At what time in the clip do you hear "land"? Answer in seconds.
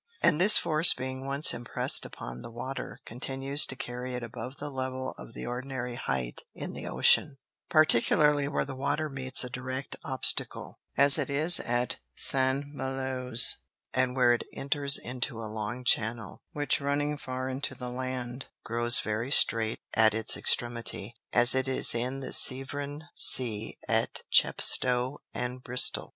17.91-18.47